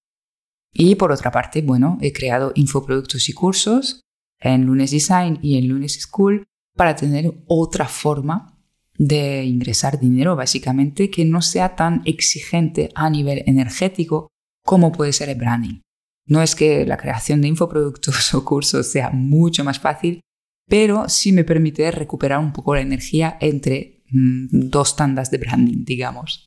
Y 0.70 0.96
por 0.96 1.10
otra 1.10 1.30
parte, 1.30 1.62
bueno, 1.62 1.96
he 2.02 2.12
creado 2.12 2.52
infoproductos 2.56 3.28
y 3.30 3.32
cursos 3.32 4.02
en 4.38 4.66
Lunes 4.66 4.90
Design 4.90 5.38
y 5.40 5.56
en 5.56 5.68
Lunes 5.68 5.98
School 6.02 6.44
para 6.76 6.94
tener 6.94 7.32
otra 7.46 7.88
forma 7.88 8.53
de 8.96 9.44
ingresar 9.44 9.98
dinero, 9.98 10.36
básicamente, 10.36 11.10
que 11.10 11.24
no 11.24 11.42
sea 11.42 11.76
tan 11.76 12.02
exigente 12.04 12.90
a 12.94 13.10
nivel 13.10 13.42
energético 13.46 14.28
como 14.64 14.92
puede 14.92 15.12
ser 15.12 15.28
el 15.28 15.38
branding. 15.38 15.80
No 16.26 16.42
es 16.42 16.54
que 16.54 16.86
la 16.86 16.96
creación 16.96 17.40
de 17.40 17.48
infoproductos 17.48 18.34
o 18.34 18.44
cursos 18.44 18.86
sea 18.86 19.10
mucho 19.10 19.64
más 19.64 19.78
fácil, 19.78 20.20
pero 20.66 21.08
sí 21.08 21.32
me 21.32 21.44
permite 21.44 21.90
recuperar 21.90 22.38
un 22.38 22.52
poco 22.52 22.74
la 22.74 22.80
energía 22.80 23.36
entre 23.40 24.02
mm, 24.10 24.70
dos 24.70 24.96
tandas 24.96 25.30
de 25.30 25.38
branding, 25.38 25.84
digamos. 25.84 26.46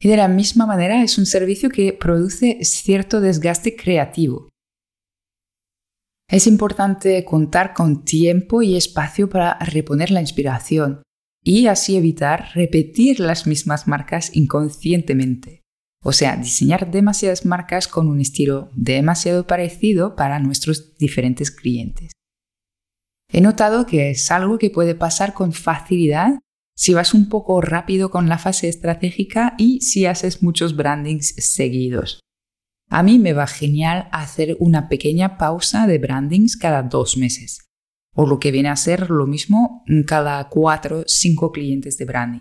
Y 0.00 0.08
de 0.08 0.16
la 0.16 0.28
misma 0.28 0.66
manera 0.66 1.02
es 1.02 1.18
un 1.18 1.26
servicio 1.26 1.70
que 1.70 1.92
produce 1.92 2.58
cierto 2.62 3.20
desgaste 3.20 3.76
creativo. 3.76 4.48
Es 6.30 6.46
importante 6.46 7.24
contar 7.24 7.72
con 7.72 8.04
tiempo 8.04 8.62
y 8.62 8.76
espacio 8.76 9.30
para 9.30 9.58
reponer 9.60 10.10
la 10.10 10.20
inspiración, 10.20 11.02
y 11.48 11.66
así 11.66 11.96
evitar 11.96 12.50
repetir 12.52 13.20
las 13.20 13.46
mismas 13.46 13.88
marcas 13.88 14.36
inconscientemente. 14.36 15.62
O 16.04 16.12
sea, 16.12 16.36
diseñar 16.36 16.90
demasiadas 16.90 17.46
marcas 17.46 17.88
con 17.88 18.08
un 18.08 18.20
estilo 18.20 18.68
demasiado 18.74 19.46
parecido 19.46 20.14
para 20.14 20.40
nuestros 20.40 20.94
diferentes 20.98 21.50
clientes. 21.50 22.12
He 23.32 23.40
notado 23.40 23.86
que 23.86 24.10
es 24.10 24.30
algo 24.30 24.58
que 24.58 24.68
puede 24.68 24.94
pasar 24.94 25.32
con 25.32 25.54
facilidad 25.54 26.38
si 26.76 26.92
vas 26.92 27.14
un 27.14 27.30
poco 27.30 27.62
rápido 27.62 28.10
con 28.10 28.28
la 28.28 28.36
fase 28.36 28.68
estratégica 28.68 29.54
y 29.56 29.80
si 29.80 30.04
haces 30.04 30.42
muchos 30.42 30.76
brandings 30.76 31.34
seguidos. 31.38 32.20
A 32.90 33.02
mí 33.02 33.18
me 33.18 33.32
va 33.32 33.46
genial 33.46 34.10
hacer 34.12 34.58
una 34.60 34.90
pequeña 34.90 35.38
pausa 35.38 35.86
de 35.86 35.96
brandings 35.96 36.58
cada 36.58 36.82
dos 36.82 37.16
meses 37.16 37.67
o 38.14 38.26
lo 38.26 38.38
que 38.38 38.50
viene 38.50 38.68
a 38.68 38.76
ser 38.76 39.10
lo 39.10 39.26
mismo 39.26 39.84
cada 40.06 40.48
cuatro 40.48 41.00
o 41.00 41.04
cinco 41.06 41.52
clientes 41.52 41.98
de 41.98 42.04
branding. 42.04 42.40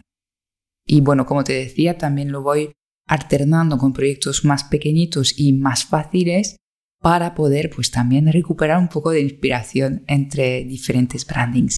Y 0.86 1.01
bueno, 1.01 1.25
como 1.25 1.43
te 1.43 1.53
decía, 1.53 1.97
también 1.97 2.31
lo 2.31 2.41
voy 2.41 2.71
alternando 3.07 3.77
con 3.77 3.93
proyectos 3.93 4.45
más 4.45 4.63
pequeñitos 4.63 5.38
y 5.38 5.53
más 5.53 5.86
fáciles 5.86 6.57
para 7.00 7.36
poder 7.36 7.69
pues 7.69 7.91
también 7.91 8.31
recuperar 8.31 8.79
un 8.79 8.89
poco 8.89 9.12
de 9.12 9.21
inspiración 9.21 10.03
entre 10.07 10.63
diferentes 10.65 11.25
brandings. 11.25 11.77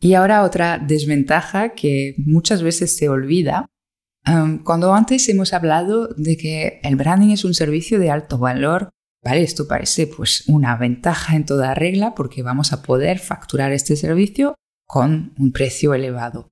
Y 0.00 0.14
ahora 0.14 0.42
otra 0.42 0.78
desventaja 0.78 1.74
que 1.74 2.14
muchas 2.18 2.62
veces 2.62 2.96
se 2.96 3.08
olvida. 3.08 3.66
Um, 4.26 4.62
cuando 4.62 4.94
antes 4.94 5.28
hemos 5.28 5.52
hablado 5.52 6.08
de 6.16 6.36
que 6.36 6.80
el 6.82 6.96
branding 6.96 7.30
es 7.30 7.44
un 7.44 7.54
servicio 7.54 7.98
de 7.98 8.10
alto 8.10 8.38
valor 8.38 8.90
¿Vale? 9.24 9.42
Esto 9.42 9.68
parece 9.68 10.08
pues 10.08 10.44
una 10.48 10.76
ventaja 10.76 11.36
en 11.36 11.46
toda 11.46 11.74
regla 11.74 12.14
porque 12.14 12.42
vamos 12.42 12.72
a 12.72 12.82
poder 12.82 13.18
facturar 13.18 13.72
este 13.72 13.96
servicio 13.96 14.56
con 14.86 15.32
un 15.38 15.52
precio 15.52 15.94
elevado. 15.94 16.50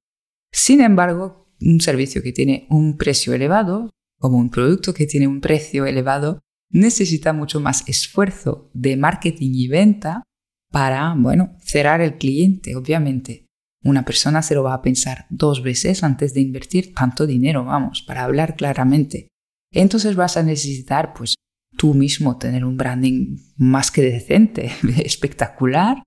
Sin 0.53 0.81
embargo, 0.81 1.53
un 1.61 1.81
servicio 1.81 2.23
que 2.23 2.33
tiene 2.33 2.67
un 2.71 2.97
precio 2.97 3.35
elevado, 3.35 3.91
como 4.19 4.39
un 4.39 4.51
producto 4.51 4.95
que 4.95 5.07
tiene 5.07 5.27
un 5.27 5.41
precio 5.41 5.85
elevado, 5.85 6.41
necesita 6.71 7.33
mucho 7.33 7.61
más 7.61 7.87
esfuerzo 7.89 8.71
de 8.73 8.97
marketing 8.97 9.51
y 9.55 9.69
venta 9.69 10.23
para, 10.71 11.15
bueno, 11.17 11.57
cerrar 11.59 12.01
el 12.01 12.17
cliente, 12.17 12.77
obviamente. 12.77 13.47
Una 13.83 14.05
persona 14.05 14.43
se 14.43 14.55
lo 14.55 14.63
va 14.63 14.75
a 14.75 14.83
pensar 14.83 15.27
dos 15.31 15.63
veces 15.63 16.05
antes 16.05 16.35
de 16.35 16.41
invertir 16.41 16.95
tanto 16.95 17.27
dinero, 17.27 17.65
vamos, 17.65 18.03
para 18.03 18.25
hablar 18.25 18.55
claramente. 18.55 19.29
Entonces 19.73 20.17
vas 20.17 20.37
a 20.37 20.43
necesitar, 20.43 21.13
pues, 21.15 21.35
tú 21.81 21.95
mismo 21.95 22.37
tener 22.37 22.67
un 22.67 22.77
branding 22.77 23.39
más 23.57 23.91
que 23.91 24.03
decente, 24.03 24.71
espectacular, 25.03 26.03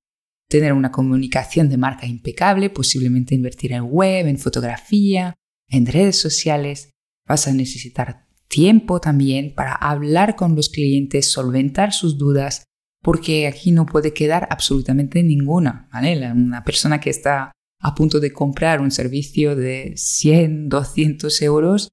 tener 0.47 0.71
una 0.71 0.91
comunicación 0.91 1.67
de 1.67 1.77
marca 1.77 2.05
impecable, 2.05 2.69
posiblemente 2.69 3.33
invertir 3.33 3.71
en 3.71 3.85
web, 3.85 4.27
en 4.27 4.37
fotografía, 4.37 5.33
en 5.67 5.87
redes 5.87 6.17
sociales. 6.17 6.91
Vas 7.27 7.47
a 7.47 7.53
necesitar 7.53 8.27
tiempo 8.47 8.99
también 8.99 9.55
para 9.55 9.73
hablar 9.73 10.35
con 10.35 10.55
los 10.55 10.69
clientes, 10.69 11.31
solventar 11.31 11.91
sus 11.91 12.19
dudas, 12.19 12.65
porque 13.01 13.47
aquí 13.47 13.71
no 13.71 13.87
puede 13.87 14.13
quedar 14.13 14.47
absolutamente 14.51 15.23
ninguna. 15.23 15.89
Una 16.35 16.63
persona 16.63 16.99
que 16.99 17.09
está 17.09 17.51
a 17.81 17.95
punto 17.95 18.19
de 18.19 18.31
comprar 18.31 18.79
un 18.79 18.91
servicio 18.91 19.55
de 19.55 19.93
100, 19.97 20.69
200 20.69 21.41
euros 21.41 21.89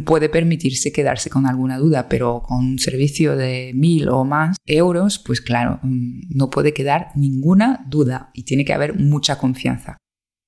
puede 0.00 0.28
permitirse 0.28 0.92
quedarse 0.92 1.30
con 1.30 1.46
alguna 1.46 1.78
duda, 1.78 2.08
pero 2.08 2.42
con 2.42 2.58
un 2.58 2.78
servicio 2.78 3.36
de 3.36 3.72
mil 3.74 4.08
o 4.08 4.24
más 4.24 4.56
euros, 4.66 5.18
pues 5.18 5.40
claro, 5.40 5.80
mm, 5.82 6.36
no 6.36 6.50
puede 6.50 6.72
quedar 6.72 7.08
ninguna 7.14 7.84
duda 7.88 8.30
y 8.34 8.44
tiene 8.44 8.64
que 8.64 8.72
haber 8.72 8.98
mucha 8.98 9.38
confianza. 9.38 9.98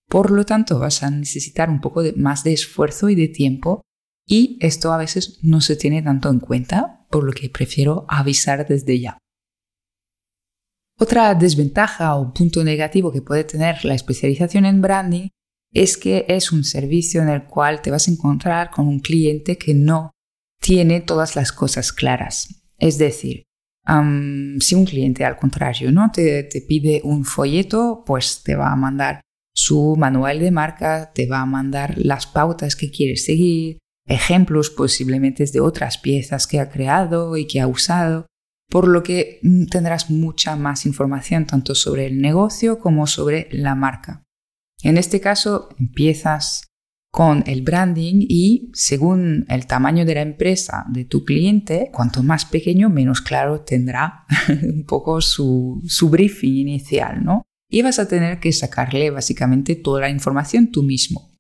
Por 0.09 0.31
lo 0.31 0.45
tanto, 0.45 0.79
vas 0.79 1.03
a 1.03 1.11
necesitar 1.11 1.69
un 1.69 1.81
poco 1.81 2.03
más 2.17 2.45
de 2.45 2.53
esfuerzo 2.53 3.09
y 3.09 3.15
de 3.15 3.29
tiempo 3.29 3.83
y 4.27 4.59
esto 4.61 4.93
a 4.93 4.99
veces 4.99 5.39
no 5.43 5.61
se 5.61 5.77
tiene 5.77 6.03
tanto 6.03 6.31
en 6.31 6.41
cuenta, 6.41 7.07
por 7.11 7.25
lo 7.25 7.33
que 7.33 7.49
prefiero 7.49 8.07
avisar 8.09 8.67
desde 8.67 8.99
ya. 8.99 9.19
Otra 10.99 11.35
desventaja 11.35 12.17
o 12.17 12.33
punto 12.33 12.65
negativo 12.65 13.13
que 13.13 13.23
puede 13.23 13.45
tener 13.45 13.85
la 13.85 13.95
especialización 13.95 14.65
en 14.65 14.81
branding 14.81 15.29
es 15.83 15.99
que 15.99 16.25
es 16.29 16.53
un 16.53 16.65
servicio 16.65 17.21
en 17.21 17.29
el 17.29 17.45
cual 17.45 17.83
te 17.83 17.91
vas 17.91 18.09
a 18.09 18.11
encontrar 18.11 18.71
con 18.71 18.89
un 18.89 19.01
cliente 19.01 19.59
que 19.59 19.75
no 19.75 20.13
tiene 20.61 21.01
todas 21.01 21.37
las 21.37 21.53
cosas 21.53 21.93
claras. 21.93 22.63
Es 22.79 22.97
decir, 22.97 23.43
si 24.61 24.75
un 24.75 24.85
cliente 24.85 25.25
al 25.25 25.37
contrario 25.37 25.93
no 25.93 26.11
te, 26.13 26.43
te 26.45 26.63
pide 26.63 27.03
un 27.05 27.25
folleto, 27.25 28.05
pues 28.07 28.43
te 28.43 28.57
va 28.57 28.73
a 28.73 28.77
mandar 28.77 29.21
su 29.55 29.97
manual 29.97 30.41
de 30.41 30.51
marca, 30.51 31.13
te 31.15 31.27
va 31.27 31.41
a 31.41 31.47
mandar 31.47 31.95
las 31.99 32.27
pautas 32.27 32.75
que 32.75 32.91
quiere 32.91 33.17
seguir, 33.17 33.79
ejemplos 34.07 34.71
posiblemente 34.71 35.45
de 35.45 35.61
otras 35.61 35.99
piezas 35.99 36.47
que 36.47 36.59
ha 36.59 36.71
creado 36.71 37.37
y 37.37 37.47
que 37.47 37.61
ha 37.61 37.67
usado, 37.67 38.27
por 38.71 38.89
lo 38.89 39.03
que 39.03 39.41
mm, 39.43 39.67
tendrás 39.67 40.11
mucha 40.11 40.57
más 40.57 40.87
información 40.87 41.47
tanto 41.47 41.75
sobre 41.75 42.07
el 42.07 42.21
negocio 42.21 42.79
como 42.79 43.07
sobre 43.07 43.49
la 43.51 43.75
marca. 43.75 44.26
En 44.87 44.99
este 44.99 45.21
caso, 45.21 45.69
empiezas 45.81 46.69
con 47.11 47.43
el 47.49 47.63
branding 47.63 48.25
y 48.29 48.71
según 48.73 49.45
el 49.49 49.67
tamaño 49.67 50.05
de 50.05 50.15
la 50.15 50.23
empresa 50.23 50.87
de 50.89 51.05
tu 51.05 51.25
cliente, 51.25 51.91
cuanto 51.93 52.23
más 52.23 52.45
pequeño, 52.45 52.89
menos 52.89 53.21
claro 53.21 53.63
tendrá 53.63 54.27
un 54.49 54.85
poco 54.87 55.21
su, 55.21 55.83
su 55.89 56.09
briefing 56.09 56.69
inicial, 56.69 57.25
¿no? 57.25 57.43
Y 57.69 57.83
vas 57.83 57.99
a 57.99 58.07
tener 58.07 58.39
que 58.39 58.53
sacarle 58.53 59.11
básicamente 59.11 59.75
toda 59.75 60.03
la 60.03 60.09
información 60.09 60.71
tú 60.71 60.85
mismo. 60.85 61.33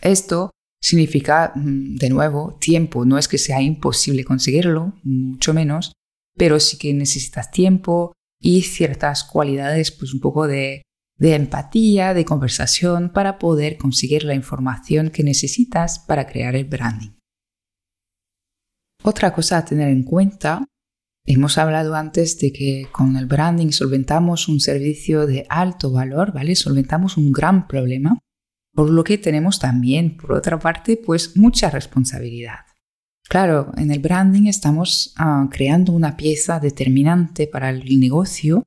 Esto 0.00 0.50
significa, 0.80 1.52
mm, 1.54 1.96
de 1.96 2.08
nuevo, 2.08 2.56
tiempo. 2.58 3.04
No 3.04 3.18
es 3.18 3.28
que 3.28 3.36
sea 3.36 3.60
imposible 3.60 4.24
conseguirlo, 4.24 4.94
mucho 5.02 5.52
menos, 5.52 5.92
pero 6.38 6.58
sí 6.58 6.78
que 6.78 6.94
necesitas 6.94 7.50
tiempo 7.50 8.14
y 8.40 8.62
ciertas 8.62 9.24
cualidades, 9.24 9.90
pues 9.90 10.14
un 10.14 10.20
poco 10.20 10.46
de 10.46 10.85
de 11.18 11.34
empatía, 11.34 12.14
de 12.14 12.24
conversación 12.24 13.10
para 13.10 13.38
poder 13.38 13.78
conseguir 13.78 14.24
la 14.24 14.34
información 14.34 15.10
que 15.10 15.22
necesitas 15.22 15.98
para 15.98 16.26
crear 16.26 16.54
el 16.54 16.64
branding. 16.64 17.16
Otra 19.02 19.32
cosa 19.32 19.58
a 19.58 19.64
tener 19.64 19.88
en 19.88 20.02
cuenta, 20.02 20.66
hemos 21.24 21.58
hablado 21.58 21.94
antes 21.94 22.38
de 22.38 22.52
que 22.52 22.88
con 22.92 23.16
el 23.16 23.26
branding 23.26 23.70
solventamos 23.70 24.48
un 24.48 24.60
servicio 24.60 25.26
de 25.26 25.46
alto 25.48 25.92
valor, 25.92 26.32
¿vale? 26.32 26.54
Solventamos 26.54 27.16
un 27.16 27.32
gran 27.32 27.66
problema, 27.66 28.18
por 28.74 28.90
lo 28.90 29.04
que 29.04 29.16
tenemos 29.16 29.58
también, 29.58 30.16
por 30.16 30.32
otra 30.32 30.58
parte, 30.58 30.96
pues 30.96 31.36
mucha 31.36 31.70
responsabilidad. 31.70 32.66
Claro, 33.28 33.72
en 33.76 33.90
el 33.90 33.98
branding 33.98 34.46
estamos 34.46 35.14
ah, 35.16 35.48
creando 35.50 35.92
una 35.92 36.16
pieza 36.16 36.60
determinante 36.60 37.46
para 37.46 37.70
el 37.70 37.98
negocio, 37.98 38.64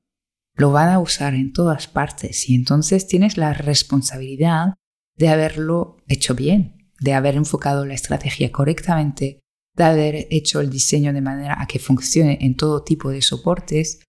lo 0.60 0.70
van 0.70 0.90
a 0.90 0.98
usar 0.98 1.34
en 1.34 1.54
todas 1.54 1.88
partes. 1.88 2.50
Y 2.50 2.54
entonces 2.54 3.06
tienes 3.06 3.38
la 3.38 3.54
responsabilidad 3.54 4.74
de 5.16 5.28
haberlo 5.30 5.96
hecho 6.06 6.34
bien, 6.34 6.92
de 7.00 7.14
haber 7.14 7.36
enfocado 7.36 7.86
la 7.86 7.94
estrategia 7.94 8.52
correctamente, 8.52 9.40
de 9.74 9.84
haber 9.84 10.26
hecho 10.30 10.60
el 10.60 10.68
diseño 10.68 11.14
de 11.14 11.22
manera 11.22 11.56
a 11.60 11.66
que 11.66 11.78
funcione 11.78 12.36
en 12.42 12.56
todo 12.56 12.84
tipo 12.84 13.08
de 13.08 13.22
soportes. 13.22 14.00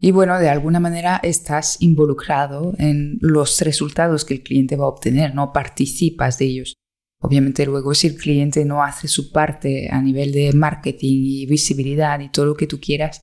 Y 0.00 0.12
bueno, 0.12 0.38
de 0.38 0.48
alguna 0.48 0.80
manera 0.80 1.20
estás 1.22 1.76
involucrado 1.80 2.74
en 2.78 3.18
los 3.20 3.60
resultados 3.60 4.24
que 4.24 4.34
el 4.34 4.42
cliente 4.42 4.76
va 4.76 4.86
a 4.86 4.88
obtener, 4.88 5.34
no 5.34 5.52
participas 5.52 6.38
de 6.38 6.46
ellos. 6.46 6.74
Obviamente 7.20 7.66
luego 7.66 7.92
si 7.94 8.06
el 8.06 8.16
cliente 8.16 8.64
no 8.64 8.82
hace 8.82 9.08
su 9.08 9.30
parte 9.30 9.90
a 9.90 10.00
nivel 10.00 10.32
de 10.32 10.54
marketing 10.54 11.20
y 11.24 11.46
visibilidad 11.46 12.18
y 12.20 12.30
todo 12.30 12.46
lo 12.46 12.54
que 12.54 12.68
tú 12.68 12.80
quieras 12.80 13.20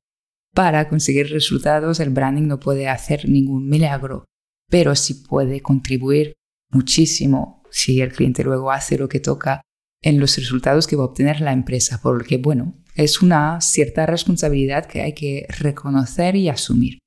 para 0.56 0.88
conseguir 0.88 1.30
resultados, 1.30 2.00
el 2.00 2.10
branding 2.10 2.48
no 2.48 2.60
puede 2.60 2.88
hacer 2.88 3.28
ningún 3.28 3.68
milagro, 3.70 4.26
pero 4.70 4.96
sí 4.96 5.16
puede 5.16 5.62
contribuir 5.62 6.34
muchísimo 6.72 7.62
si 7.70 8.02
el 8.02 8.14
cliente 8.14 8.44
luego 8.44 8.72
hace 8.72 8.98
lo 8.98 9.10
que 9.10 9.20
toca 9.20 9.62
en 10.02 10.20
los 10.20 10.38
resultados 10.38 10.88
que 10.88 10.96
va 10.96 11.04
a 11.04 11.08
obtener 11.08 11.42
la 11.42 11.52
empresa, 11.52 12.00
porque 12.02 12.38
bueno, 12.38 12.82
es 12.96 13.22
una 13.22 13.60
cierta 13.60 14.06
responsabilidad 14.06 14.86
que 14.86 15.02
hay 15.02 15.14
que 15.14 15.46
reconocer 15.60 16.38
y 16.38 16.48
asumir. 16.48 17.00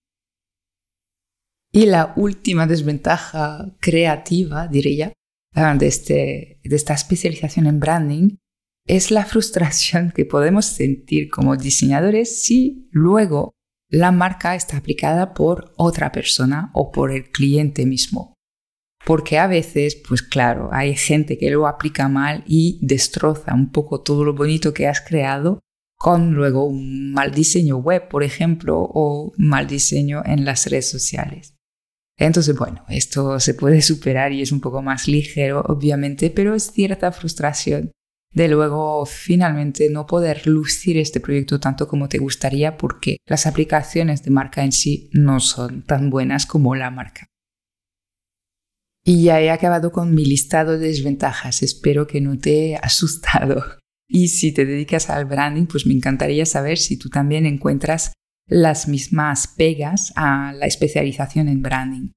Y 1.72 1.86
la 1.86 2.12
última 2.16 2.66
desventaja 2.66 3.74
creativa, 3.80 4.68
diría, 4.68 5.12
de, 5.54 5.86
este, 5.86 6.60
de 6.62 6.76
esta 6.76 6.92
especialización 6.92 7.66
en 7.66 7.80
branding 7.80 8.36
es 8.88 9.10
la 9.10 9.26
frustración 9.26 10.12
que 10.14 10.24
podemos 10.24 10.64
sentir 10.64 11.28
como 11.28 11.56
diseñadores 11.56 12.42
si 12.42 12.88
luego 12.90 13.52
la 13.90 14.12
marca 14.12 14.54
está 14.54 14.78
aplicada 14.78 15.34
por 15.34 15.72
otra 15.76 16.10
persona 16.10 16.70
o 16.74 16.90
por 16.90 17.12
el 17.12 17.30
cliente 17.30 17.86
mismo. 17.86 18.34
Porque 19.04 19.38
a 19.38 19.46
veces, 19.46 19.96
pues 20.08 20.22
claro, 20.22 20.70
hay 20.72 20.96
gente 20.96 21.38
que 21.38 21.50
lo 21.50 21.66
aplica 21.68 22.08
mal 22.08 22.42
y 22.46 22.78
destroza 22.82 23.54
un 23.54 23.70
poco 23.70 24.02
todo 24.02 24.24
lo 24.24 24.34
bonito 24.34 24.74
que 24.74 24.88
has 24.88 25.00
creado 25.00 25.60
con 25.96 26.32
luego 26.32 26.64
un 26.64 27.12
mal 27.12 27.32
diseño 27.32 27.76
web, 27.76 28.08
por 28.08 28.22
ejemplo, 28.22 28.78
o 28.80 29.32
mal 29.36 29.66
diseño 29.66 30.22
en 30.24 30.44
las 30.44 30.66
redes 30.66 30.88
sociales. 30.88 31.54
Entonces, 32.16 32.56
bueno, 32.56 32.84
esto 32.88 33.38
se 33.38 33.54
puede 33.54 33.82
superar 33.82 34.32
y 34.32 34.42
es 34.42 34.50
un 34.50 34.60
poco 34.60 34.82
más 34.82 35.08
ligero, 35.08 35.62
obviamente, 35.66 36.30
pero 36.30 36.54
es 36.54 36.72
cierta 36.72 37.12
frustración 37.12 37.92
de 38.32 38.48
luego 38.48 39.06
finalmente 39.06 39.88
no 39.90 40.06
poder 40.06 40.46
lucir 40.46 40.98
este 40.98 41.20
proyecto 41.20 41.58
tanto 41.60 41.88
como 41.88 42.08
te 42.08 42.18
gustaría 42.18 42.76
porque 42.76 43.18
las 43.26 43.46
aplicaciones 43.46 44.22
de 44.22 44.30
marca 44.30 44.64
en 44.64 44.72
sí 44.72 45.10
no 45.12 45.40
son 45.40 45.82
tan 45.82 46.10
buenas 46.10 46.46
como 46.46 46.74
la 46.74 46.90
marca. 46.90 47.26
Y 49.04 49.22
ya 49.22 49.40
he 49.40 49.50
acabado 49.50 49.90
con 49.90 50.14
mi 50.14 50.26
listado 50.26 50.78
de 50.78 50.88
desventajas. 50.88 51.62
Espero 51.62 52.06
que 52.06 52.20
no 52.20 52.38
te 52.38 52.72
he 52.72 52.76
asustado. 52.82 53.64
Y 54.06 54.28
si 54.28 54.52
te 54.52 54.66
dedicas 54.66 55.08
al 55.10 55.24
branding, 55.24 55.66
pues 55.66 55.86
me 55.86 55.94
encantaría 55.94 56.44
saber 56.46 56.78
si 56.78 56.98
tú 56.98 57.08
también 57.08 57.46
encuentras 57.46 58.12
las 58.46 58.88
mismas 58.88 59.46
pegas 59.46 60.12
a 60.16 60.52
la 60.52 60.66
especialización 60.66 61.48
en 61.48 61.62
branding. 61.62 62.10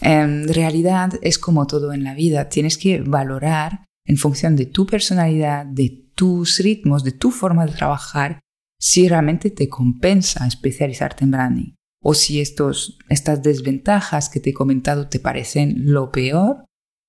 En 0.00 0.46
realidad 0.48 1.14
es 1.22 1.38
como 1.38 1.66
todo 1.66 1.92
en 1.92 2.04
la 2.04 2.14
vida, 2.14 2.48
tienes 2.48 2.78
que 2.78 3.00
valorar 3.00 3.87
en 4.08 4.16
función 4.16 4.56
de 4.56 4.66
tu 4.66 4.86
personalidad, 4.86 5.66
de 5.66 6.10
tus 6.14 6.58
ritmos, 6.58 7.04
de 7.04 7.12
tu 7.12 7.30
forma 7.30 7.66
de 7.66 7.72
trabajar, 7.72 8.40
si 8.80 9.06
realmente 9.06 9.50
te 9.50 9.68
compensa 9.68 10.46
especializarte 10.46 11.24
en 11.24 11.30
branding 11.30 11.74
o 12.02 12.14
si 12.14 12.40
estos, 12.40 12.98
estas 13.08 13.42
desventajas 13.42 14.28
que 14.28 14.40
te 14.40 14.50
he 14.50 14.54
comentado 14.54 15.08
te 15.08 15.20
parecen 15.20 15.92
lo 15.92 16.10
peor 16.10 16.64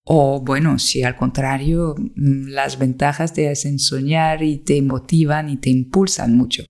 o 0.06 0.42
bueno, 0.42 0.80
si 0.80 1.04
al 1.04 1.16
contrario 1.16 1.96
mm, 1.98 2.50
las 2.50 2.80
ventajas 2.80 3.34
te 3.34 3.48
hacen 3.50 3.80
soñar 3.80 4.44
y 4.44 4.58
te 4.58 4.82
motivan 4.82 5.50
y 5.50 5.58
te 5.58 5.70
impulsan 5.70 6.36
mucho. 6.36 6.66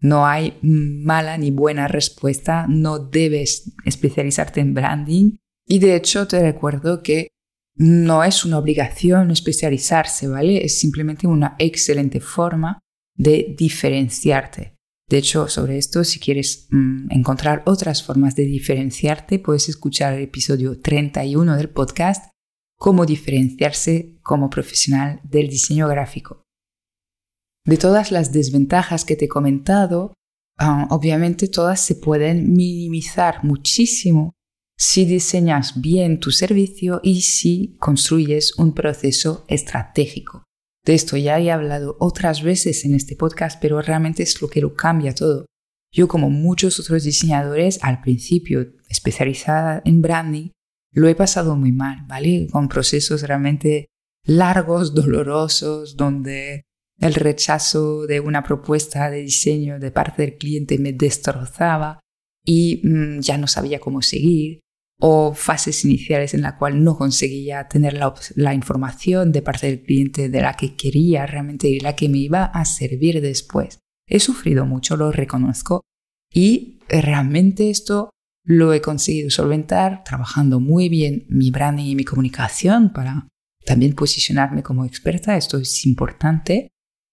No 0.00 0.26
hay 0.26 0.58
mala 0.60 1.38
ni 1.38 1.50
buena 1.50 1.88
respuesta, 1.88 2.66
no 2.68 2.98
debes 2.98 3.72
especializarte 3.84 4.60
en 4.60 4.74
branding 4.74 5.36
y 5.66 5.78
de 5.78 5.96
hecho 5.96 6.26
te 6.26 6.40
recuerdo 6.40 7.02
que 7.02 7.28
no 7.76 8.24
es 8.24 8.44
una 8.44 8.58
obligación 8.58 9.30
especializarse, 9.30 10.28
¿vale? 10.28 10.64
Es 10.64 10.78
simplemente 10.78 11.26
una 11.26 11.56
excelente 11.58 12.20
forma 12.20 12.78
de 13.14 13.54
diferenciarte. 13.56 14.74
De 15.08 15.18
hecho, 15.18 15.46
sobre 15.48 15.78
esto, 15.78 16.02
si 16.02 16.18
quieres 16.18 16.66
mm, 16.70 17.12
encontrar 17.12 17.62
otras 17.66 18.02
formas 18.02 18.34
de 18.34 18.44
diferenciarte, 18.44 19.38
puedes 19.38 19.68
escuchar 19.68 20.14
el 20.14 20.22
episodio 20.22 20.80
31 20.80 21.56
del 21.56 21.70
podcast, 21.70 22.30
Cómo 22.78 23.06
diferenciarse 23.06 24.18
como 24.22 24.50
profesional 24.50 25.20
del 25.24 25.48
diseño 25.48 25.88
gráfico. 25.88 26.42
De 27.64 27.78
todas 27.78 28.12
las 28.12 28.32
desventajas 28.32 29.06
que 29.06 29.16
te 29.16 29.24
he 29.24 29.28
comentado, 29.28 30.12
ah, 30.58 30.86
obviamente 30.90 31.48
todas 31.48 31.80
se 31.80 31.94
pueden 31.94 32.52
minimizar 32.52 33.42
muchísimo 33.44 34.35
si 34.78 35.06
diseñas 35.06 35.80
bien 35.80 36.20
tu 36.20 36.30
servicio 36.30 37.00
y 37.02 37.22
si 37.22 37.76
construyes 37.78 38.58
un 38.58 38.74
proceso 38.74 39.44
estratégico. 39.48 40.44
De 40.84 40.94
esto 40.94 41.16
ya 41.16 41.40
he 41.40 41.50
hablado 41.50 41.96
otras 41.98 42.42
veces 42.42 42.84
en 42.84 42.94
este 42.94 43.16
podcast, 43.16 43.60
pero 43.60 43.80
realmente 43.80 44.22
es 44.22 44.40
lo 44.40 44.48
que 44.48 44.60
lo 44.60 44.74
cambia 44.74 45.14
todo. 45.14 45.46
Yo, 45.92 46.08
como 46.08 46.30
muchos 46.30 46.78
otros 46.78 47.04
diseñadores, 47.04 47.78
al 47.82 48.00
principio 48.02 48.74
especializada 48.88 49.82
en 49.84 50.02
branding, 50.02 50.50
lo 50.92 51.08
he 51.08 51.14
pasado 51.14 51.56
muy 51.56 51.72
mal, 51.72 52.04
¿vale? 52.06 52.46
Con 52.52 52.68
procesos 52.68 53.22
realmente 53.22 53.86
largos, 54.24 54.94
dolorosos, 54.94 55.96
donde 55.96 56.62
el 56.98 57.14
rechazo 57.14 58.06
de 58.06 58.20
una 58.20 58.42
propuesta 58.42 59.10
de 59.10 59.22
diseño 59.22 59.78
de 59.78 59.90
parte 59.90 60.22
del 60.22 60.36
cliente 60.36 60.78
me 60.78 60.92
destrozaba 60.92 62.00
y 62.44 62.80
mm, 62.84 63.20
ya 63.20 63.38
no 63.38 63.46
sabía 63.46 63.80
cómo 63.80 64.02
seguir, 64.02 64.60
o 64.98 65.34
fases 65.34 65.84
iniciales 65.84 66.32
en 66.34 66.42
la 66.42 66.56
cual 66.56 66.82
no 66.82 66.96
conseguía 66.96 67.68
tener 67.68 67.98
la, 68.34 68.54
información 68.54 69.30
de 69.30 69.42
parte 69.42 69.66
del 69.66 69.82
cliente 69.82 70.28
de 70.28 70.40
la 70.40 70.54
que 70.54 70.74
quería 70.74 71.26
realmente 71.26 71.68
y 71.68 71.80
la 71.80 71.94
que 71.94 72.08
me 72.08 72.18
iba 72.18 72.44
a 72.44 72.64
servir 72.64 73.20
después. 73.20 73.80
He 74.08 74.20
sufrido 74.20 74.64
mucho, 74.64 74.96
lo 74.96 75.12
reconozco, 75.12 75.82
y 76.32 76.78
realmente 76.88 77.70
esto 77.70 78.10
lo 78.44 78.72
he 78.72 78.80
conseguido 78.80 79.28
solventar 79.28 80.04
trabajando 80.04 80.60
muy 80.60 80.88
bien 80.88 81.26
mi 81.28 81.50
branding 81.50 81.86
y 81.86 81.94
mi 81.96 82.04
comunicación 82.04 82.92
para 82.92 83.28
también 83.64 83.94
posicionarme 83.94 84.62
como 84.62 84.84
experta, 84.84 85.36
esto 85.36 85.58
es 85.58 85.84
importante, 85.84 86.68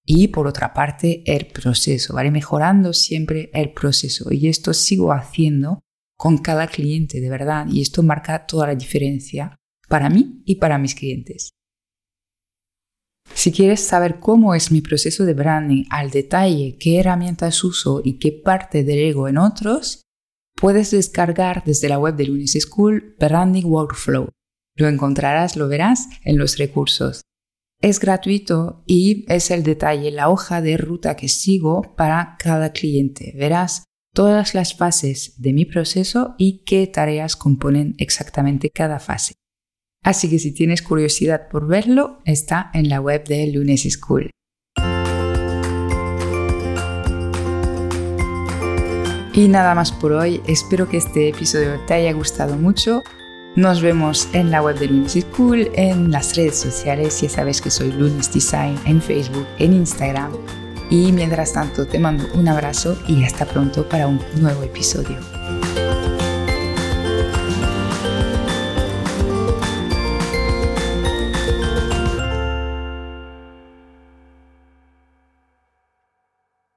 y 0.05 0.27
por 0.29 0.47
otra 0.47 0.73
parte, 0.73 1.23
el 1.25 1.47
proceso, 1.47 2.13
¿vale? 2.13 2.29
Mejorando 2.29 2.93
siempre 2.93 3.49
el 3.53 3.71
proceso. 3.71 4.31
Y 4.31 4.49
esto 4.49 4.73
sigo 4.73 5.13
haciendo 5.13 5.79
con 6.17 6.37
cada 6.37 6.67
cliente, 6.67 7.19
de 7.19 7.29
verdad. 7.29 7.67
Y 7.69 7.81
esto 7.81 8.03
marca 8.03 8.45
toda 8.45 8.67
la 8.67 8.75
diferencia 8.75 9.55
para 9.87 10.09
mí 10.09 10.41
y 10.45 10.55
para 10.55 10.77
mis 10.77 10.95
clientes. 10.95 11.49
Si 13.33 13.51
quieres 13.51 13.81
saber 13.81 14.19
cómo 14.19 14.53
es 14.53 14.71
mi 14.71 14.81
proceso 14.81 15.25
de 15.25 15.33
branding 15.33 15.85
al 15.89 16.11
detalle, 16.11 16.77
qué 16.79 16.99
herramientas 16.99 17.63
uso 17.63 18.01
y 18.03 18.19
qué 18.19 18.31
parte 18.31 18.83
delego 18.83 19.27
en 19.27 19.37
otros, 19.37 20.03
puedes 20.55 20.91
descargar 20.91 21.63
desde 21.65 21.89
la 21.89 21.99
web 21.99 22.15
de 22.15 22.25
Lunis 22.25 22.57
School 22.59 23.15
Branding 23.19 23.65
Workflow. 23.65 24.29
Lo 24.75 24.87
encontrarás, 24.87 25.55
lo 25.55 25.67
verás 25.67 26.07
en 26.23 26.37
los 26.37 26.57
recursos. 26.57 27.21
Es 27.81 27.99
gratuito 27.99 28.83
y 28.87 29.25
es 29.27 29.51
el 29.51 29.63
detalle, 29.63 30.09
la 30.11 30.29
hoja 30.29 30.61
de 30.61 30.77
ruta 30.77 31.15
que 31.15 31.27
sigo 31.27 31.81
para 31.97 32.37
cada 32.39 32.71
cliente. 32.71 33.33
Verás 33.35 33.83
todas 34.13 34.53
las 34.53 34.75
fases 34.75 35.33
de 35.41 35.53
mi 35.53 35.65
proceso 35.65 36.35
y 36.37 36.63
qué 36.65 36.87
tareas 36.87 37.35
componen 37.35 37.95
exactamente 37.97 38.69
cada 38.69 38.99
fase. 38.99 39.33
Así 40.03 40.29
que 40.29 40.39
si 40.39 40.53
tienes 40.53 40.81
curiosidad 40.81 41.47
por 41.49 41.67
verlo, 41.67 42.21
está 42.25 42.69
en 42.73 42.89
la 42.89 43.01
web 43.01 43.25
de 43.25 43.47
Lunes 43.47 43.83
School. 43.89 44.29
Y 49.33 49.47
nada 49.47 49.73
más 49.73 49.91
por 49.91 50.11
hoy, 50.11 50.41
espero 50.47 50.87
que 50.87 50.97
este 50.97 51.29
episodio 51.29 51.79
te 51.87 51.95
haya 51.95 52.13
gustado 52.13 52.55
mucho 52.55 53.01
nos 53.55 53.83
vemos 53.83 54.29
en 54.33 54.49
la 54.49 54.63
web 54.63 54.79
de 54.79 54.87
Lunes 54.87 55.11
School, 55.13 55.69
en 55.75 56.09
las 56.09 56.35
redes 56.35 56.55
sociales, 56.55 57.21
ya 57.21 57.29
sabes 57.29 57.61
que 57.61 57.69
soy 57.69 57.91
Lunes 57.91 58.33
Design 58.33 58.79
en 58.85 58.99
Facebook, 58.99 59.45
en 59.59 59.73
Instagram. 59.73 60.31
Y 60.93 61.11
mientras 61.11 61.53
tanto 61.53 61.87
te 61.87 61.97
mando 61.97 62.25
un 62.35 62.47
abrazo 62.47 62.95
y 63.07 63.23
hasta 63.23 63.45
pronto 63.45 63.89
para 63.89 64.05
un 64.05 64.19
nuevo 64.35 64.61
episodio. 64.61 65.17